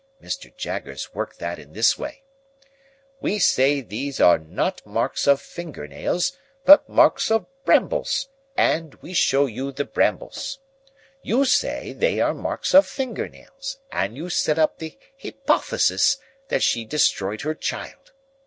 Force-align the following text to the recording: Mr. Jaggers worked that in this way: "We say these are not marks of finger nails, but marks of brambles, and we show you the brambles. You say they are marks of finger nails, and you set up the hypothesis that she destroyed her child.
Mr. 0.19 0.51
Jaggers 0.57 1.13
worked 1.13 1.37
that 1.37 1.59
in 1.59 1.73
this 1.73 1.95
way: 1.95 2.23
"We 3.19 3.37
say 3.37 3.81
these 3.81 4.19
are 4.19 4.39
not 4.39 4.83
marks 4.83 5.27
of 5.27 5.39
finger 5.39 5.87
nails, 5.87 6.35
but 6.65 6.89
marks 6.89 7.29
of 7.29 7.45
brambles, 7.65 8.27
and 8.57 8.95
we 8.95 9.13
show 9.13 9.45
you 9.45 9.71
the 9.71 9.85
brambles. 9.85 10.57
You 11.21 11.45
say 11.45 11.93
they 11.93 12.19
are 12.19 12.33
marks 12.33 12.73
of 12.73 12.87
finger 12.87 13.29
nails, 13.29 13.77
and 13.91 14.17
you 14.17 14.31
set 14.31 14.57
up 14.57 14.79
the 14.79 14.97
hypothesis 15.21 16.17
that 16.47 16.63
she 16.63 16.83
destroyed 16.83 17.41
her 17.41 17.53
child. 17.53 18.11